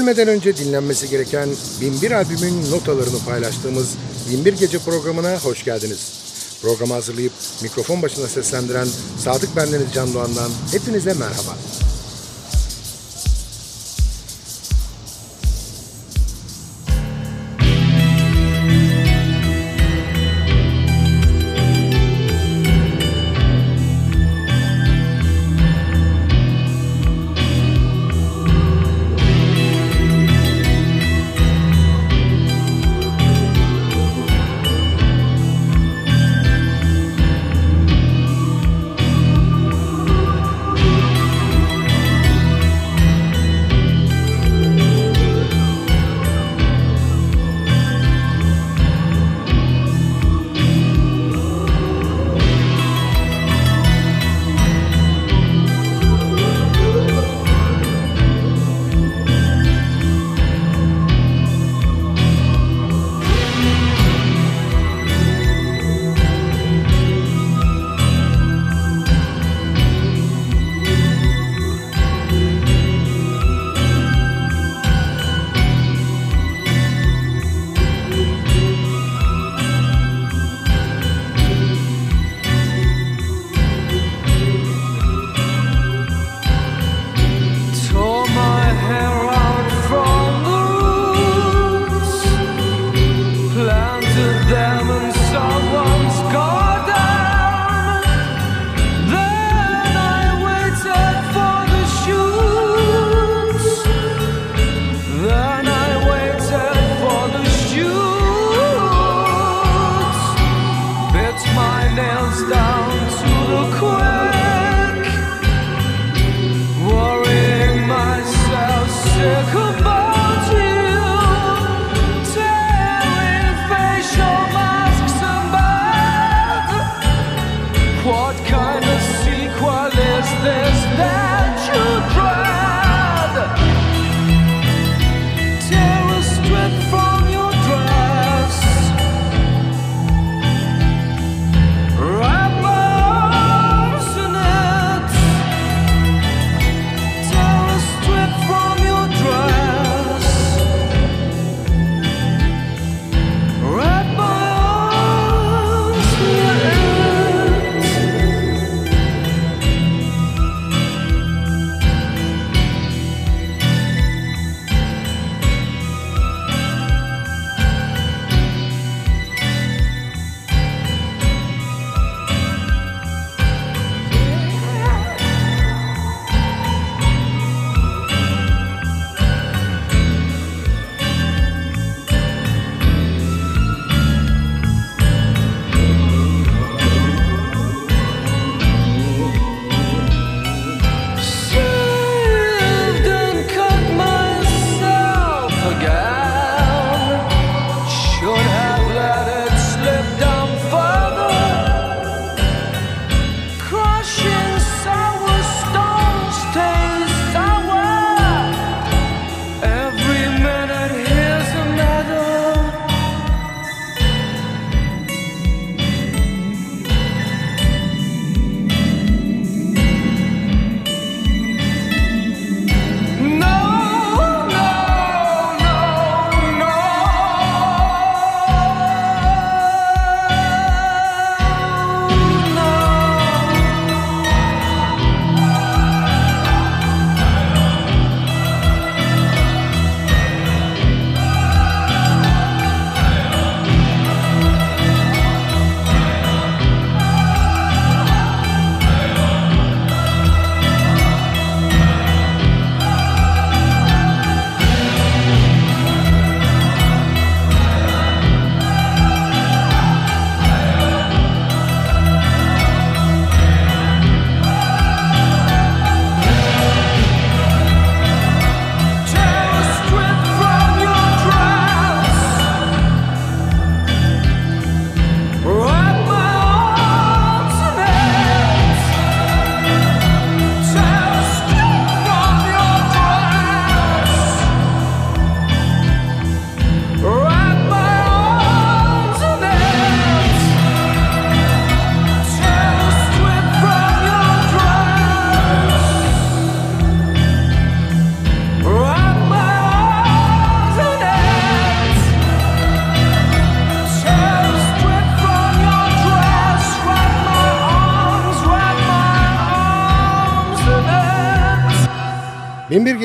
Ölmeden 0.00 0.28
önce 0.28 0.56
dinlenmesi 0.56 1.10
gereken 1.10 1.48
Binbir 1.80 2.10
albümün 2.10 2.70
notalarını 2.70 3.18
paylaştığımız 3.26 3.94
Binbir 4.30 4.52
Gece 4.52 4.78
programına 4.78 5.38
hoş 5.38 5.64
geldiniz. 5.64 6.12
Programı 6.62 6.92
hazırlayıp 6.94 7.32
mikrofon 7.62 8.02
başına 8.02 8.26
seslendiren 8.26 8.88
Sadık 9.18 9.56
Bendeniz 9.56 9.92
Can 9.94 10.14
Doğan'dan 10.14 10.50
hepinize 10.72 11.14
merhaba. 11.14 11.56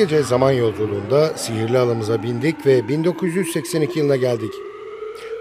Gece 0.08 0.22
zaman 0.22 0.52
yolculuğunda 0.52 1.28
sihirli 1.36 1.78
alımıza 1.78 2.22
bindik 2.22 2.66
ve 2.66 2.88
1982 2.88 3.98
yılına 3.98 4.16
geldik. 4.16 4.52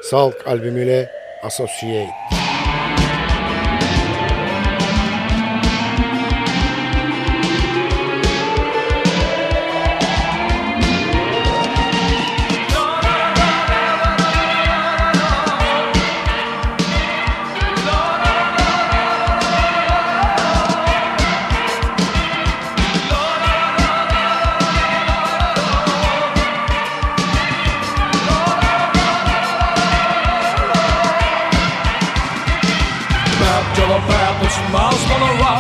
Salk 0.04 0.48
albümüyle 0.48 1.10
Associate. 1.44 2.45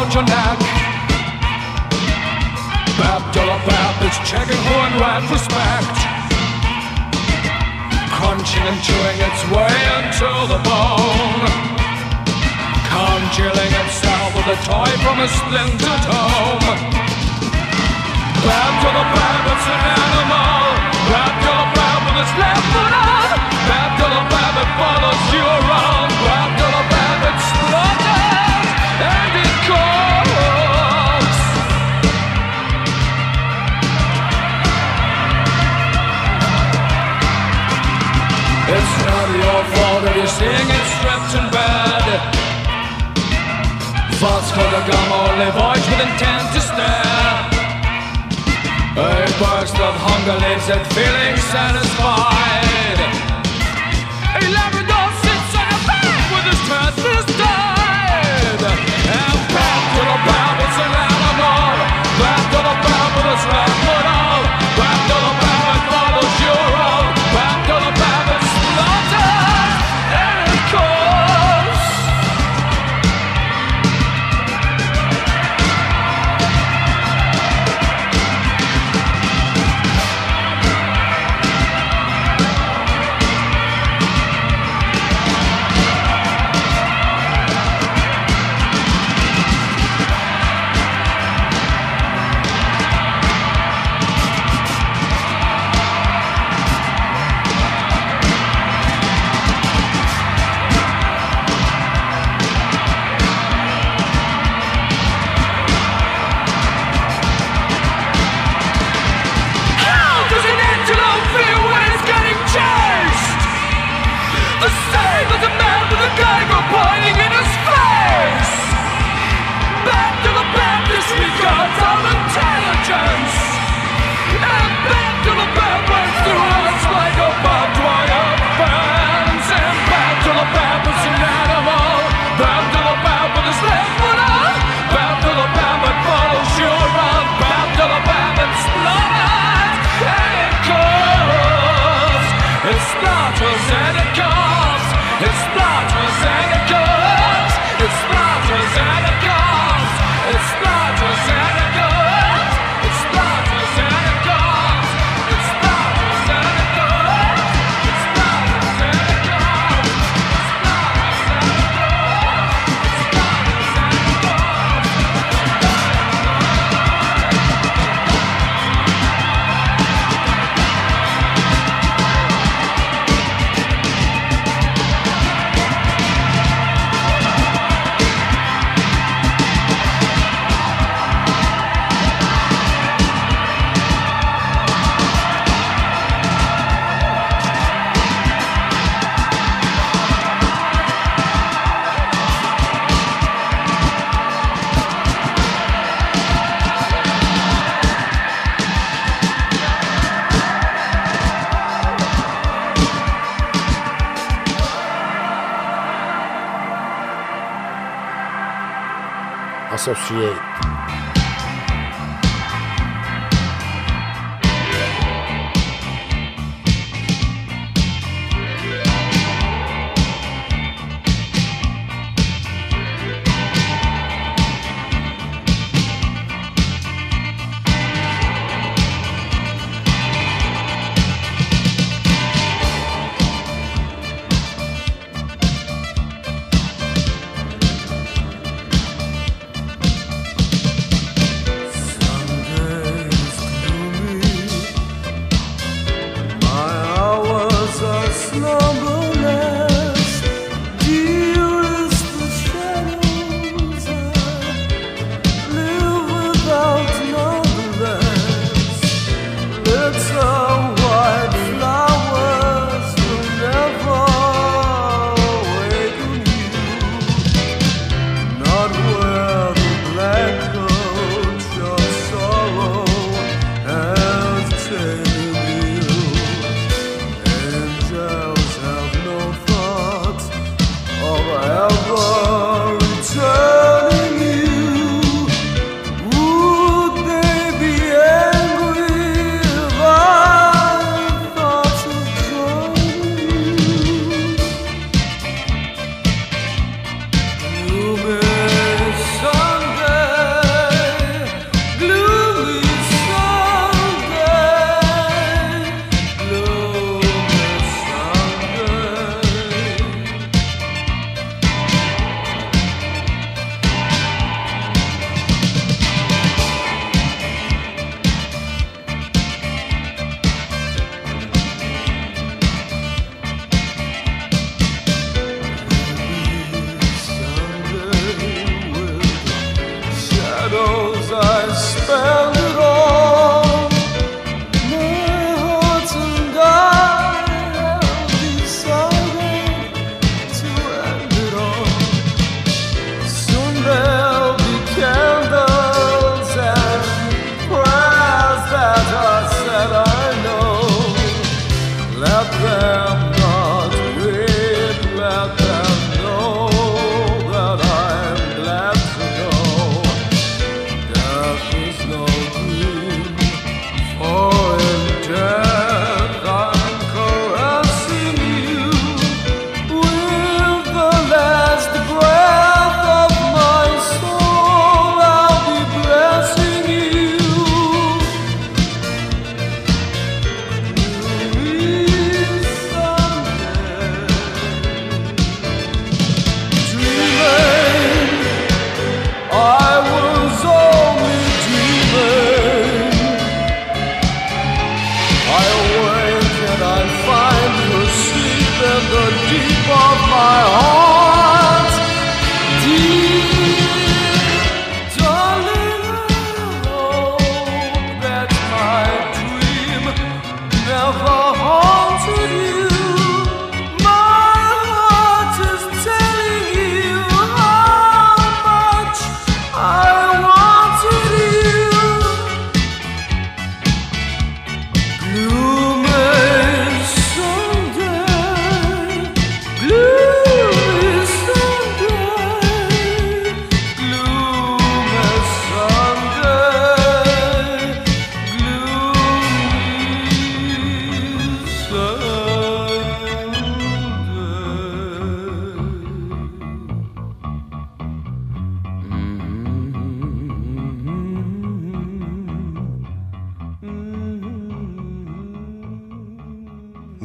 Around 0.05 0.13
your 0.13 0.23
neck. 0.23 0.59
Bab 2.97 3.21
Bab 3.33 4.03
is 4.05 4.17
checking 4.29 4.57
who 4.57 4.75
and 4.85 4.95
right 5.01 5.25
respect. 5.31 5.95
Crunching 8.13 8.65
and 8.69 8.79
chewing 8.85 9.19
its 9.19 9.41
way 9.49 9.75
into 9.97 10.29
the 10.51 10.59
bone. 10.61 11.43
Congealing 12.89 13.73
itself 13.83 14.29
with 14.35 14.55
a 14.55 14.57
toy 14.63 14.91
from 15.01 15.19
a 15.19 15.27
splintered 15.27 16.05
home. 16.05 16.65
Bab 18.45 18.73
Bab, 18.83 19.45
it's 19.53 19.67
an 19.73 19.81
animal. 20.05 20.61
Bab 21.09 21.33
Bab 21.75 21.99
with 22.05 22.21
its 22.21 22.33
left 22.37 22.65
foot 22.73 22.93
on. 22.93 23.37
Bab 23.67 23.91
Bab, 24.29 24.55
it 24.61 24.69
follows 24.79 25.23
you 25.33 25.43
around. 25.43 26.09
Bab 26.25 26.49
Bab, 26.59 26.64
your 39.37 39.61
fault 39.75 40.01
that 40.05 40.15
you're 40.15 40.35
seeing 40.39 40.69
it 40.69 40.85
stripped 40.95 41.33
in 41.35 41.45
bed. 41.51 42.05
Vasco 44.19 44.63
da 44.71 44.81
Gama 44.87 45.17
only 45.27 45.49
voice 45.51 45.85
with 45.91 46.07
intent 46.07 46.45
to 46.55 46.61
stare. 46.63 47.35
A 48.95 49.27
burst 49.35 49.75
of 49.75 49.93
hunger 49.99 50.37
leaves 50.39 50.67
it 50.71 50.83
feeling 50.95 51.35
satisfied. 51.51 52.99
A 54.39 54.43
Labrador 54.55 55.07
sits 55.19 55.51
on 55.59 55.67
a 55.67 55.79
bed 55.83 56.15
with 56.31 56.45
his 56.51 56.61
turtles 56.69 57.27
died. 57.35 58.61
And 58.63 59.39
back 59.51 59.81
to 59.95 60.01
the 60.09 60.17
bab, 60.27 60.55
it's 60.63 60.79
an 60.79 60.93
animal. 60.95 61.75
Back 62.23 62.43
to 62.55 62.59
the 62.63 62.75
with 63.15 63.33
its 63.35 63.45
left 63.51 63.74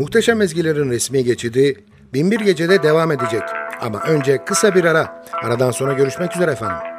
Muhteşem 0.00 0.42
Ezgilerin 0.42 0.90
resmi 0.90 1.24
geçidi 1.24 1.84
Binbir 2.14 2.40
Gece'de 2.40 2.82
devam 2.82 3.12
edecek. 3.12 3.42
Ama 3.80 4.02
önce 4.02 4.44
kısa 4.44 4.74
bir 4.74 4.84
ara. 4.84 5.22
Aradan 5.32 5.70
sonra 5.70 5.92
görüşmek 5.92 6.36
üzere 6.36 6.50
efendim. 6.50 6.89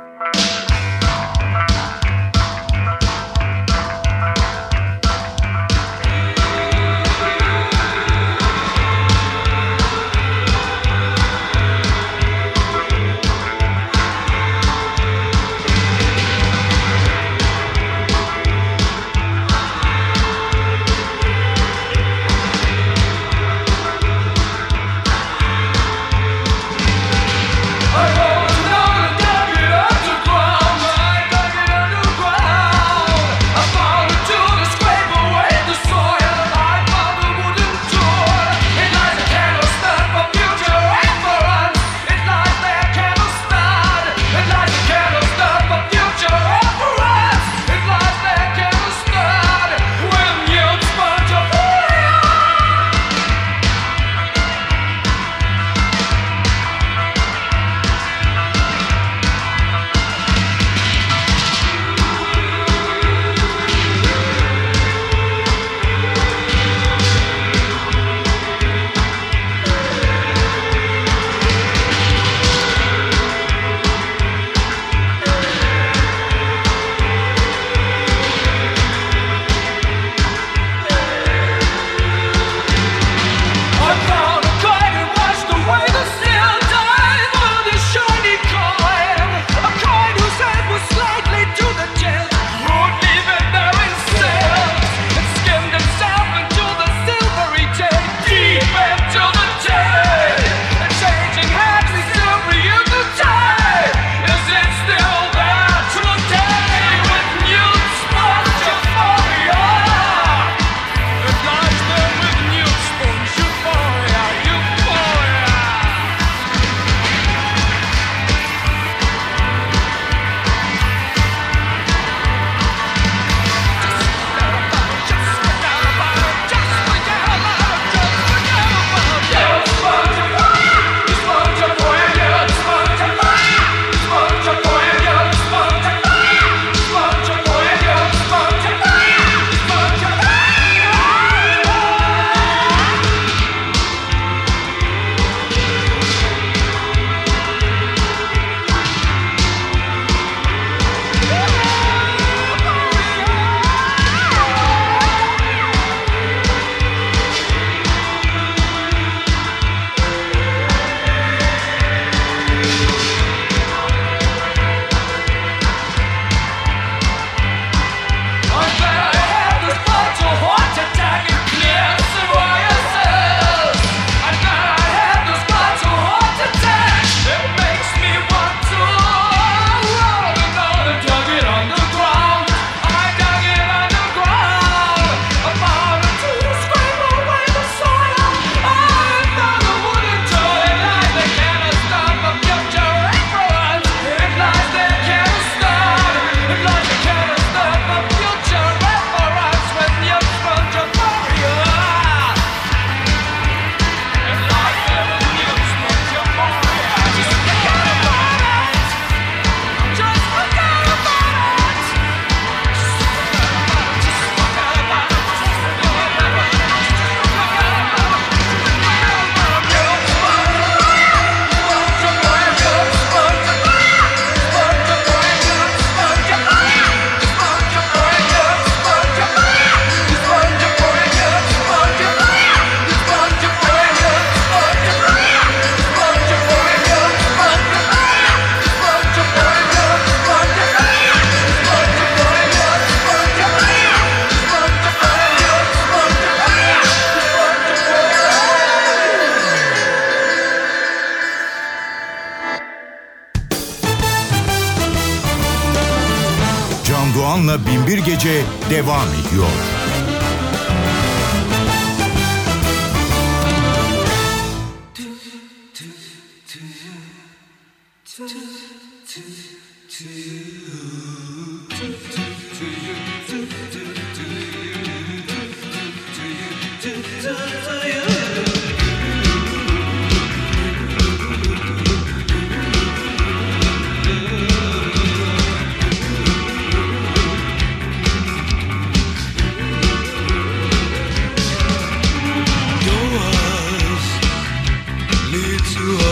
devam 258.72 259.08
ediyor. 259.14 259.71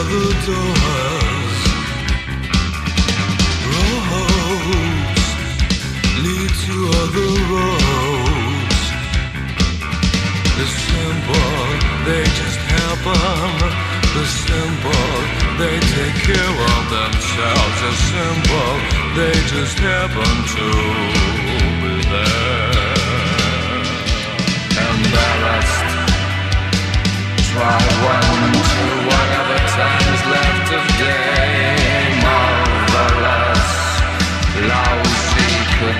the 0.09 0.25
doors 0.49 1.57
Roads 4.09 5.25
lead 6.25 6.51
to 6.65 6.75
other 7.01 7.31
roads 7.53 8.81
The 10.57 10.67
simple, 10.89 11.61
they 12.09 12.23
just 12.41 12.61
happen 12.73 13.53
The 14.17 14.25
simple, 14.25 15.13
they 15.61 15.77
take 15.93 16.17
care 16.25 16.55
of 16.73 16.83
themselves 16.97 17.77
The 17.85 17.93
simple, 18.09 18.73
they 19.13 19.35
just 19.53 19.77
happen 19.77 20.33
to 20.55 20.67
be 21.81 21.95
there 22.09 22.73
Embarrassed, 24.89 25.89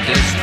this 0.09 0.38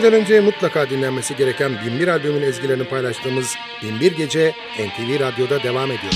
Gitmeden 0.00 0.20
önce 0.20 0.40
mutlaka 0.40 0.90
dinlenmesi 0.90 1.36
gereken 1.36 1.72
1001 1.86 2.08
albümün 2.08 2.42
ezgilerini 2.42 2.84
paylaştığımız 2.84 3.56
1001 3.82 4.12
Gece 4.16 4.54
NTV 4.78 5.20
Radyo'da 5.20 5.62
devam 5.62 5.92
ediyor. 5.92 6.12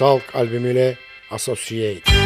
Salk 0.00 0.34
albümüyle 0.34 0.96
Associate. 1.30 2.19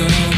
another 0.00 0.37